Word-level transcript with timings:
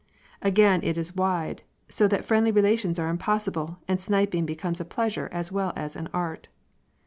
Again 0.41 0.81
it 0.81 0.97
is 0.97 1.15
wide, 1.15 1.61
so 1.87 2.07
that 2.07 2.25
friendly 2.25 2.49
relations 2.51 2.97
are 2.97 3.07
impossible, 3.07 3.77
and 3.87 4.01
sniping 4.01 4.47
becomes 4.47 4.81
a 4.81 4.85
pleasure 4.85 5.29
as 5.31 5.51
well 5.51 5.73
as 5.75 5.95
an 5.95 6.09
art. 6.11 6.47